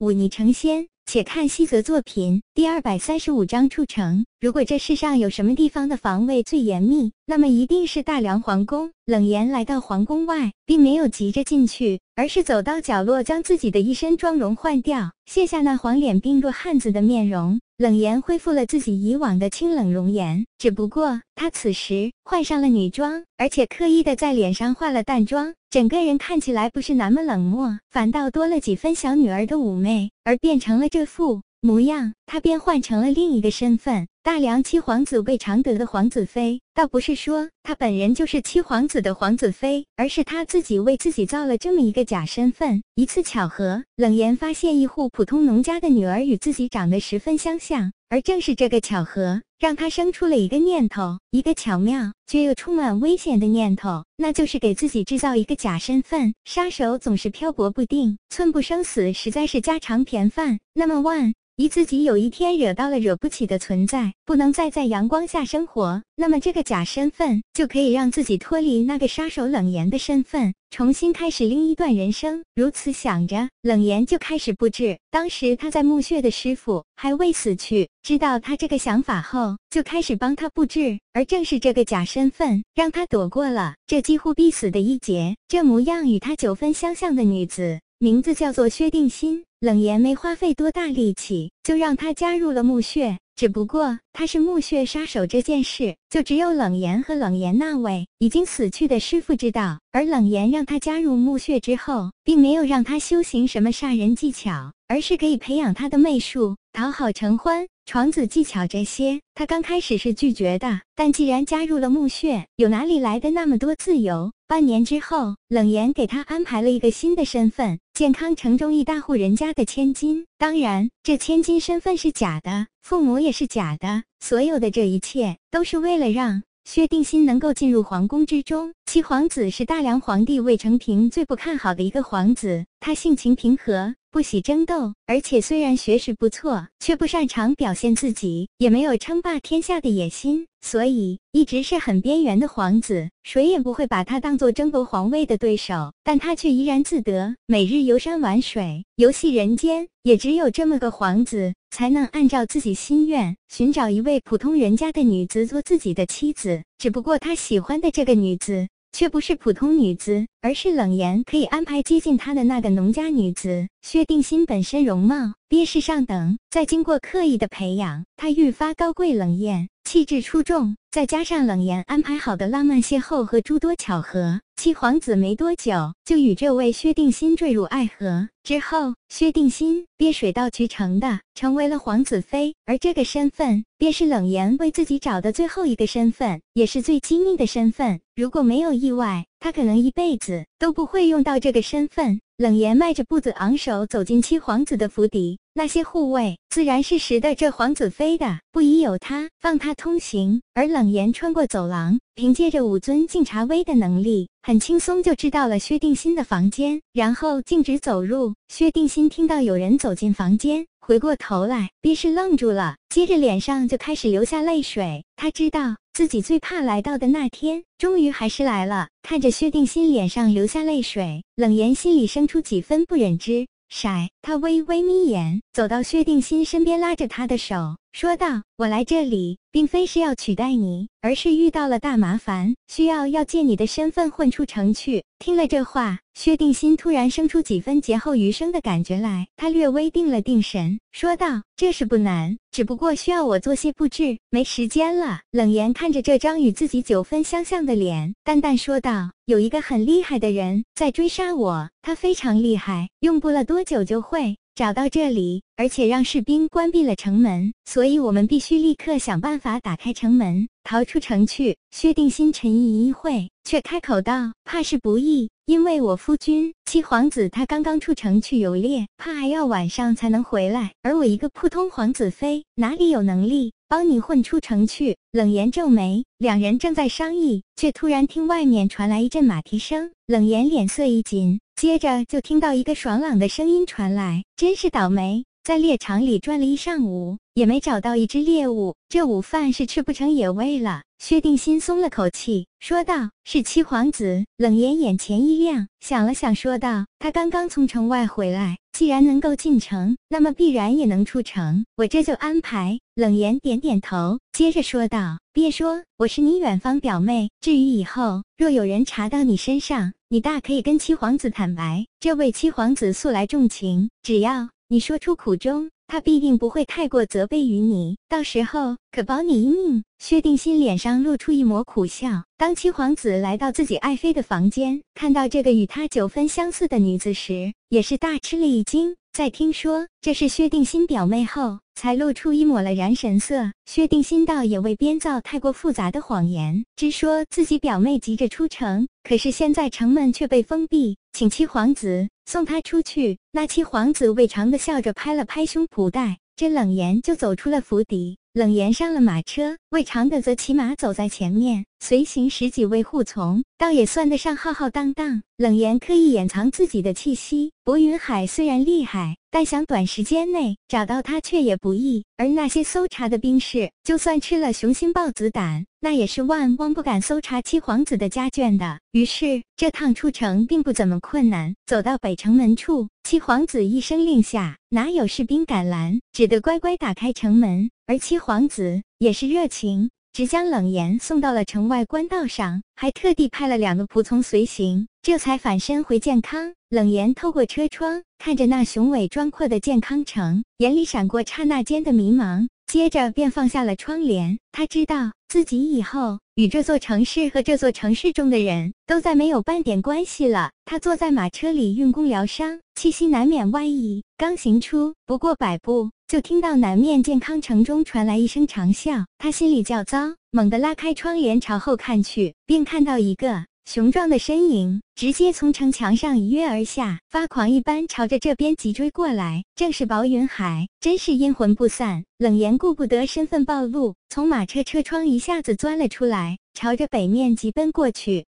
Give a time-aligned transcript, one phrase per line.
[0.00, 0.88] 忤逆成仙。
[1.06, 4.24] 且看西泽作品第二百三十五章出城。
[4.40, 8.92] 如果这世上有什么地方的防卫最严密，那么一定是大梁皇宫。
[9.06, 17.60] 冷言来到皇宫外，并没有急着进去，而是走到角落，将自己的一身妆容换掉，卸下那黄脸病弱汉子的面容。
[17.76, 34.08] 冷言恢复了自己以往的清冷容颜，只不过他此时换上了女装，而且刻意的在脸上化了淡妆，整个人看起来不是那么冷漠，反倒多了几分小女儿的妩媚，而变成了这副模样，他便换成了另一个身份。
[34.24, 42.82] 大梁七皇子魏常德的皇子妃，倒不是说他本人就是七皇子的皇子妃，而是他自己为自己造了这么一个假身份。
[42.96, 56.32] 一次巧合，冷言发现一户普通农家的女儿与自己长得十分相像，而正是这个巧合，让他生出了一个念头，一个巧妙却又充满危险的念头，那就是给自己制造一个假身份。
[56.46, 60.58] 杀手总是漂泊不定，寸步生死实在是家常便饭。
[60.72, 61.34] 那么万。
[61.60, 72.42] 一自己有一天惹到了惹不起的存在，不能再在阳光下生活，那么这个假身份就可以让自己脱离那个杀手冷言的身份，重新开始另一段人生。
[72.54, 74.98] 如此想着，冷言就开始布置。
[75.10, 80.98] 当时他在墓穴的师傅还未死去，知道他这个想法后，就开始帮他布置。
[81.12, 85.36] 而正是这个假身份，让他躲过了这几乎必死的一劫。
[85.46, 89.44] 这模样与他九分相像的女子，名字叫做薛定心。
[89.60, 93.18] 冷言没花费多大力气，就让他加入了墓穴。
[93.36, 99.78] 只不过他是墓穴杀手这件事，就只有冷言和冷言那位已经死去的师傅知道。
[99.92, 109.20] 而冷言让他加入墓穴之后，并没有让他修行什么杀人技巧，而是可以培养他的媚术、讨好成欢、床子技巧这些。
[109.36, 114.32] 他刚开始是拒绝的，但既然加入了墓穴，有哪里来的那么多自由？
[114.48, 117.78] 半年之后，冷言给他安排了一个新的身份。
[117.94, 124.02] 健康城中一大户人家的千金，当然，这千金身份是假的，父母也是假的。
[124.18, 128.74] 所有的这一切，都是为了让薛定心能够进入皇宫之中。
[128.86, 133.94] 七皇子是大梁皇帝魏成平最不看好的一个皇子，他性情平和。
[134.12, 145.92] 不喜争斗，而且虽然学识不错，却不擅长表现自己，也没有称霸天下的野心，所以一直是很边缘的皇子，谁也不会把他当做争夺皇位的对手。
[146.02, 149.86] 但他却怡然自得，每日游山玩水，游戏人间。
[150.02, 156.64] 也只有这么个皇子，才能按照自己心愿，寻找一位普通人家的女子做自己的妻子。
[156.78, 158.66] 只不过他喜欢的这个女子。
[158.92, 163.68] 却不是普通女子，而是冷言可以安排接近她的那个农家女子。
[163.82, 170.76] 薛定欣本身容貌便是上等，再经过刻意的培养，她愈发高贵冷艳，气质出众。
[170.92, 178.28] 再加上冷言安排好的浪漫邂逅和诸多巧合，七皇子没多久就与这位薛定心坠入爱河。
[178.44, 188.00] 之后，薛定心便水到渠成的成为了皇子妃，而这个身份便是冷言为自己找的最后一个身份，也是最机密的身份。
[188.14, 192.20] 如果没有意外，他可能一辈子都不会用到这个身份。
[192.36, 200.40] 冷言迈着步子昂首走进七皇子的府邸，那些护卫自然是识得这皇子妃的，不疑有他，放他通行。
[200.54, 208.32] 而冷言穿过走廊，凭借着武尊敬茶微的能力，很轻松就知道了薛定心的房间，然后径直走入。
[208.48, 215.04] 薛定心听到有人走进房间，回过头来便是愣住了，接着脸上就开始流下泪水。
[215.14, 215.76] 他知道。
[215.92, 218.88] 自己最怕来到的那天，终于还是来了。
[219.02, 224.08] 看着薛定心脸上流下泪水，冷言心里生出几分不忍之筛。
[224.20, 239.26] 他微微眯眼，走到薛定欣身边，拉着他的手，说道：“我来这里，并非是要取代你，而是遇到了大麻烦，需要要借你的身份混出城去。”听了这话，薛定心突然生出几分劫后余生的感觉来。
[239.36, 261.56] 他略微定了定神，说道：“这是不难，只不过需要我做些布置，没时间了。”冷言看着这张与自己九分相像的脸，淡淡说道：“有一个很厉害的人在追杀我，他非常厉害，用不了多久就会。”找到这里，而且让士兵关闭了城门，所以我们必须立刻想办法打开城门，逃出城去。
[261.70, 270.72] 薛定心沉吟一会，却开口道：“怕是不易，因为我夫君七皇子他刚刚出城去游猎，怕还要晚上才能回来。
[270.82, 279.90] 而我一个普通皇子妃，哪里有能力帮你混出城去？”冷言皱眉，两人正在商议，却突然听外面传来一阵马蹄声。
[280.06, 281.40] 冷言脸色一紧。
[281.60, 290.84] 接着就听到一个爽朗的声音传来：“真是倒霉，在猎场里转了一上午，也没找到一只猎物，这午饭是吃不成野味了。
[290.98, 301.66] 薛定心松了口气，说道：“是七皇子。”冷言眼前一亮，想了想，说道：“他刚刚从城外回来，既然能够进城，那么必然也能出城。
[301.76, 311.86] 我这就安排。”冷言点点头，接着说道：“别说我是你远方表妹，至于以后若有人查到你身上，你大可以跟七皇子坦白。
[312.00, 319.84] 这位七皇子素来重情，只要你说出苦衷。”他必定不会太过责备于你，到时候可保你一命。
[319.98, 322.24] 薛定心脸上露出一抹苦笑。
[322.36, 328.96] 当七皇子来到自己爱妃的房间，看到这个与他九分相似的女子时，也是大吃了一惊。
[329.12, 333.50] 在听说这是薛定心表妹后，才露出一抹了然神色。
[333.66, 343.18] 薛定心倒也未编造太过复杂的谎言，只说自己表妹急着出城，可是现在城门却被封闭，请七皇子送她出去。
[343.32, 348.16] 那七皇子未尝的笑着拍了拍胸脯带，这冷言就走出了府邸。
[348.32, 355.22] 冷言上了马车，魏长的则骑马走在前面，随行十几位护从，倒也算得上浩浩荡荡。
[355.38, 362.04] 冷言刻意掩藏自己的气息，薄云海虽然厉害，但想短时间内找到他却也不易。
[362.18, 368.78] 而那些搜查的兵士，就算吃了雄心豹子胆，那也是万万不敢搜查七皇子的家眷的。
[368.92, 371.54] 于是这趟出城并不怎么困难。
[371.66, 377.70] 走到北城门处，七皇子一声令下，哪有士兵敢拦，只得乖乖打开城门。
[377.86, 386.54] 而七皇子也是热情，只将冷言送到了城外官道上，还特地派了两个仆从随行，这才返身回健康。
[386.68, 394.38] 冷言透过车窗看着那雄伟壮阔的健康城，眼里闪过刹那间的迷茫，接着便放下了窗帘。
[394.52, 400.52] 他知道自己以后与这座城市和这座城市中的人都再没有半点关系了。
[400.64, 404.04] 他坐在马车里运功疗伤，气息难免歪移。
[404.16, 405.90] 刚行出不过百步。
[406.06, 419.44] 就听到南面健康城中传来一声长啸，他心里较糟，猛地拉开窗帘朝后看去，便看到一个雄壮的身影直接从城墙上一跃而下，发狂一般朝着这边急追过来。
[419.54, 422.02] 正是薄云海，真是阴魂不散。
[422.18, 428.26] 冷言顾不得身份暴露，从马车车窗一下子钻了出来，朝着北面急奔过去。